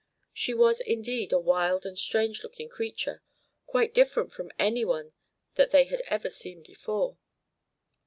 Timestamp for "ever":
6.07-6.27